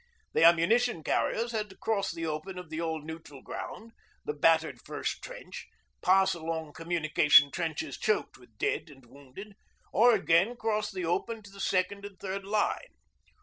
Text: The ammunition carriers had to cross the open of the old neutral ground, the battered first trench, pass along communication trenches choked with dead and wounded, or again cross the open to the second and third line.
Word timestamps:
The 0.33 0.43
ammunition 0.43 1.03
carriers 1.03 1.51
had 1.51 1.69
to 1.69 1.77
cross 1.77 2.11
the 2.11 2.25
open 2.25 2.57
of 2.57 2.71
the 2.71 2.81
old 2.81 3.05
neutral 3.05 3.43
ground, 3.43 3.91
the 4.25 4.33
battered 4.33 4.79
first 4.83 5.21
trench, 5.23 5.67
pass 6.01 6.33
along 6.33 6.73
communication 6.73 7.51
trenches 7.51 7.99
choked 7.99 8.35
with 8.39 8.57
dead 8.57 8.89
and 8.89 9.05
wounded, 9.05 9.53
or 9.93 10.15
again 10.15 10.55
cross 10.55 10.91
the 10.91 11.05
open 11.05 11.43
to 11.43 11.51
the 11.51 11.61
second 11.61 12.03
and 12.03 12.19
third 12.19 12.43
line. 12.45 12.95